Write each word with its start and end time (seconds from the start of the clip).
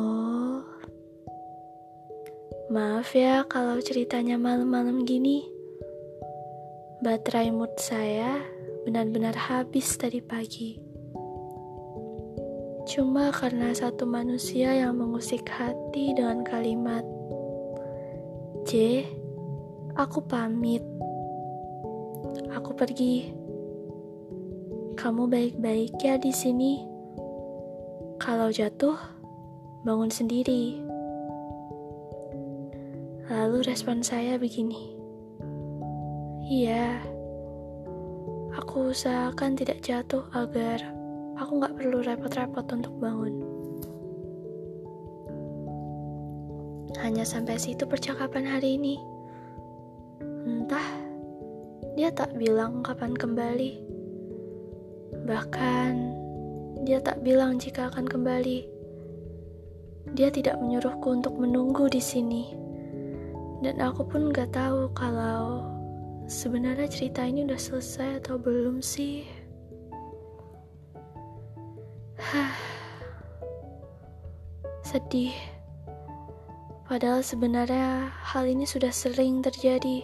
Oh. 0.00 0.64
Maaf 2.72 3.12
ya 3.12 3.44
kalau 3.44 3.76
ceritanya 3.84 4.40
malam-malam 4.40 5.04
gini. 5.04 5.44
Baterai 7.04 7.52
mood 7.52 7.76
saya 7.76 8.40
benar-benar 8.88 9.36
habis 9.36 9.92
tadi 10.00 10.24
pagi. 10.24 10.80
Cuma 12.88 13.28
karena 13.28 13.76
satu 13.76 14.08
manusia 14.08 14.72
yang 14.72 14.96
mengusik 14.96 15.44
hati 15.52 16.16
dengan 16.16 16.40
kalimat, 16.40 17.04
"J, 18.64 19.04
aku 20.00 20.24
pamit. 20.24 20.80
Aku 22.56 22.72
pergi. 22.72 23.36
Kamu 24.96 25.28
baik-baik 25.28 26.00
ya 26.00 26.16
di 26.16 26.32
sini." 26.32 26.80
Kalau 28.16 28.48
jatuh, 28.52 29.19
bangun 29.86 30.12
sendiri." 30.12 30.80
Lalu 33.30 33.62
respon 33.62 34.02
saya 34.02 34.34
begini. 34.42 34.90
Iya, 36.50 36.98
aku 38.58 38.90
usahakan 38.90 39.54
tidak 39.54 39.86
jatuh 39.86 40.26
agar 40.34 40.82
aku 41.38 41.62
nggak 41.62 41.78
perlu 41.78 42.02
repot-repot 42.02 42.66
untuk 42.74 42.90
bangun. 42.98 43.38
Hanya 46.98 47.22
sampai 47.22 47.54
situ 47.54 47.86
percakapan 47.86 48.50
hari 48.50 48.74
ini. 48.74 48.98
Entah, 50.42 50.90
dia 51.94 52.10
tak 52.10 52.34
bilang 52.34 52.82
kapan 52.82 53.14
kembali. 53.14 53.78
Bahkan, 55.22 55.92
dia 56.82 56.98
tak 56.98 57.22
bilang 57.22 57.62
jika 57.62 57.94
akan 57.94 58.10
kembali. 58.10 58.79
Dia 60.14 60.26
tidak 60.30 60.58
menyuruhku 60.58 61.14
untuk 61.14 61.38
menunggu 61.38 61.86
di 61.86 62.02
sini. 62.02 62.50
Dan 63.60 63.78
aku 63.78 64.02
pun 64.08 64.32
gak 64.32 64.56
tahu 64.56 64.88
kalau 64.96 65.68
sebenarnya 66.26 66.88
cerita 66.88 67.22
ini 67.22 67.44
udah 67.44 67.60
selesai 67.60 68.24
atau 68.24 68.40
belum 68.40 68.80
sih. 68.80 69.28
Hah. 72.18 72.54
Sedih. 74.82 75.36
Padahal 76.90 77.22
sebenarnya 77.22 78.10
hal 78.10 78.50
ini 78.50 78.66
sudah 78.66 78.90
sering 78.90 79.46
terjadi. 79.46 80.02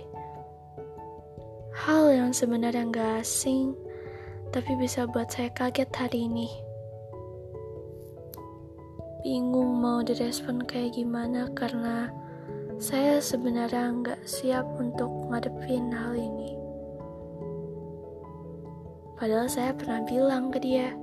Hal 1.74 2.14
yang 2.14 2.30
sebenarnya 2.30 2.86
gak 2.94 3.26
asing, 3.26 3.74
tapi 4.54 4.78
bisa 4.78 5.08
buat 5.10 5.26
saya 5.32 5.50
kaget 5.50 5.90
hari 5.90 6.30
ini. 6.30 6.65
Bingung 9.26 9.82
mau 9.82 10.06
direspon 10.06 10.62
kayak 10.62 11.02
gimana 11.02 11.50
karena 11.50 12.14
saya 12.78 13.18
sebenarnya 13.18 13.90
nggak 13.90 14.22
siap 14.22 14.62
untuk 14.78 15.10
ngadepin 15.26 15.90
hal 15.90 16.14
ini. 16.14 16.54
Padahal 19.18 19.50
saya 19.50 19.74
pernah 19.74 20.06
bilang 20.06 20.54
ke 20.54 20.62
dia, 20.62 20.94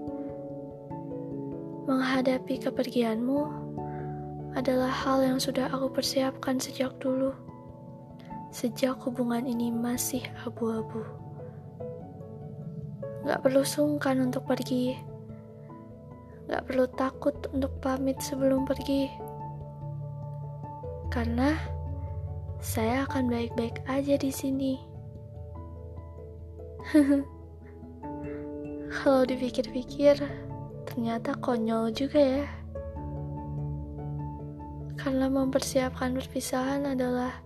menghadapi 1.84 2.64
kepergianmu 2.64 3.44
adalah 4.56 4.88
hal 4.88 5.20
yang 5.20 5.36
sudah 5.36 5.68
aku 5.68 5.92
persiapkan 5.92 6.56
sejak 6.64 6.96
dulu, 7.04 7.36
sejak 8.56 9.04
hubungan 9.04 9.44
ini 9.44 9.68
masih 9.68 10.24
abu-abu. 10.48 11.04
Gak 13.28 13.44
perlu 13.44 13.68
sungkan 13.68 14.24
untuk 14.24 14.48
pergi, 14.48 15.12
gak 16.50 16.66
perlu 16.68 16.86
takut 17.00 17.36
untuk 17.56 17.72
pamit 17.80 18.20
sebelum 18.20 18.68
pergi 18.68 19.34
karena 21.14 21.54
saya 22.58 23.06
akan 23.06 23.30
baik-baik 23.30 23.86
aja 23.86 24.18
di 24.18 24.34
sini. 24.34 24.82
Kalau 28.98 29.22
dipikir-pikir, 29.22 30.18
ternyata 30.90 31.38
konyol 31.38 31.94
juga 31.94 32.18
ya. 32.18 32.50
Karena 34.98 35.30
mempersiapkan 35.30 36.18
perpisahan 36.18 36.98
adalah 36.98 37.46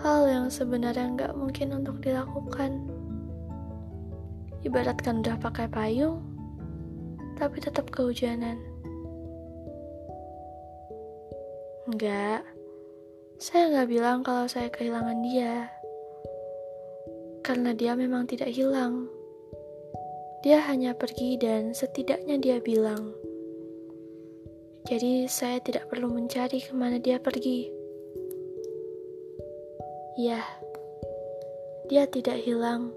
hal 0.00 0.24
yang 0.24 0.48
sebenarnya 0.48 1.12
nggak 1.12 1.36
mungkin 1.36 1.76
untuk 1.76 2.00
dilakukan. 2.00 2.88
Ibaratkan 4.64 5.20
udah 5.20 5.36
pakai 5.44 5.68
payung, 5.68 6.24
tapi 7.44 7.60
tetap 7.60 7.92
kehujanan. 7.92 8.56
Enggak, 11.84 12.40
saya 13.36 13.68
nggak 13.68 13.88
bilang 13.92 14.24
kalau 14.24 14.48
saya 14.48 14.72
kehilangan 14.72 15.20
dia, 15.20 15.68
karena 17.44 17.76
dia 17.76 17.92
memang 17.92 18.24
tidak 18.24 18.48
hilang. 18.48 19.12
Dia 20.40 20.64
hanya 20.72 20.96
pergi 20.96 21.36
dan 21.36 21.76
setidaknya 21.76 22.40
dia 22.40 22.56
bilang. 22.64 23.12
Jadi 24.88 25.28
saya 25.28 25.60
tidak 25.60 25.92
perlu 25.92 26.08
mencari 26.08 26.64
ke 26.64 26.72
mana 26.72 26.96
dia 26.96 27.20
pergi. 27.20 27.68
Ya, 30.16 30.40
dia 31.92 32.08
tidak 32.08 32.40
hilang, 32.40 32.88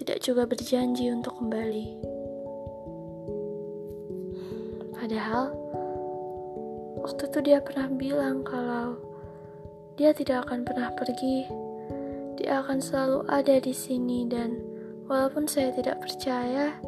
tidak 0.00 0.24
juga 0.24 0.48
berjanji 0.48 1.12
untuk 1.12 1.36
kembali. 1.36 2.11
Padahal, 5.12 5.52
waktu 7.04 7.28
itu 7.28 7.38
dia 7.44 7.60
pernah 7.60 7.84
bilang 7.92 8.40
kalau 8.48 8.96
dia 10.00 10.08
tidak 10.16 10.48
akan 10.48 10.64
pernah 10.64 10.88
pergi. 10.96 11.44
Dia 12.40 12.64
akan 12.64 12.80
selalu 12.80 13.20
ada 13.28 13.60
di 13.60 13.76
sini 13.76 14.24
dan 14.24 14.56
walaupun 15.04 15.44
saya 15.44 15.68
tidak 15.76 16.00
percaya, 16.00 16.80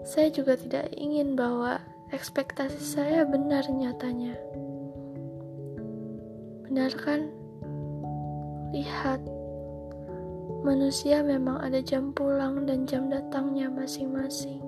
saya 0.00 0.32
juga 0.32 0.56
tidak 0.56 0.96
ingin 0.96 1.36
bahwa 1.36 1.76
ekspektasi 2.08 2.80
saya 2.80 3.28
benar 3.28 3.68
nyatanya. 3.68 4.32
Benar 6.72 6.96
kan? 6.96 7.28
Lihat, 8.72 9.20
manusia 10.64 11.20
memang 11.20 11.60
ada 11.60 11.84
jam 11.84 12.16
pulang 12.16 12.64
dan 12.64 12.88
jam 12.88 13.12
datangnya 13.12 13.68
masing-masing. 13.68 14.67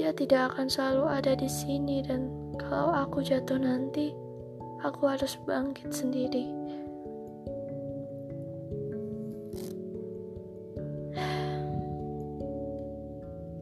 Dia 0.00 0.16
tidak 0.16 0.56
akan 0.56 0.72
selalu 0.72 1.12
ada 1.12 1.36
di 1.36 1.44
sini 1.44 2.00
dan 2.00 2.32
kalau 2.56 2.88
aku 2.88 3.20
jatuh 3.20 3.60
nanti, 3.60 4.16
aku 4.80 5.04
harus 5.04 5.36
bangkit 5.44 5.92
sendiri. 5.92 6.48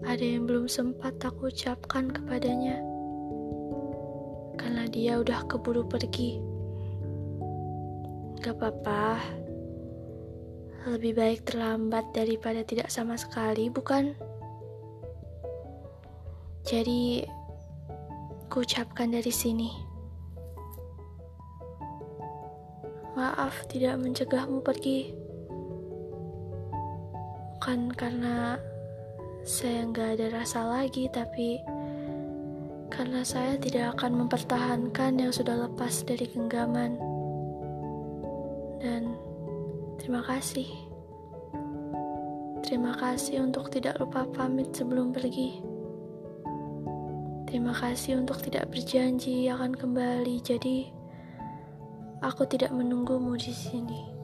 Ada 0.06 0.22
yang 0.22 0.46
belum 0.46 0.70
sempat 0.70 1.18
aku 1.26 1.50
ucapkan 1.50 2.06
kepadanya 2.06 2.86
karena 4.62 4.86
dia 4.86 5.18
udah 5.18 5.42
keburu 5.50 5.82
pergi. 5.90 6.38
Gak 8.46 8.62
apa-apa, 8.62 9.18
lebih 10.86 11.18
baik 11.18 11.50
terlambat 11.50 12.14
daripada 12.14 12.62
tidak 12.62 12.94
sama 12.94 13.18
sekali, 13.18 13.66
bukan? 13.74 14.14
Jadi, 16.68 17.24
ku 18.52 18.60
ucapkan 18.60 19.08
dari 19.08 19.32
sini. 19.32 19.72
Maaf 23.16 23.64
tidak 23.72 23.96
mencegahmu 23.96 24.60
pergi. 24.60 25.08
Bukan 27.56 27.88
karena 27.96 28.60
saya 29.48 29.88
nggak 29.88 30.20
ada 30.20 30.44
rasa 30.44 30.68
lagi, 30.68 31.08
tapi 31.08 31.56
karena 32.92 33.24
saya 33.24 33.56
tidak 33.56 33.96
akan 33.96 34.28
mempertahankan 34.28 35.16
yang 35.16 35.32
sudah 35.32 35.64
lepas 35.64 36.04
dari 36.04 36.28
genggaman. 36.28 37.00
Dan 38.76 39.16
terima 39.96 40.20
kasih. 40.20 40.68
Terima 42.60 42.92
kasih 42.92 43.40
untuk 43.40 43.72
tidak 43.72 43.96
lupa 43.96 44.28
pamit 44.36 44.68
sebelum 44.76 45.16
pergi. 45.16 45.77
Terima 47.48 47.72
kasih 47.72 48.20
untuk 48.20 48.44
tidak 48.44 48.68
berjanji 48.68 49.48
akan 49.48 49.72
kembali. 49.72 50.36
Jadi, 50.44 50.98
Aku 52.18 52.42
tidak 52.50 52.74
menunggumu 52.74 53.38
di 53.38 53.54
sini. 53.54 54.17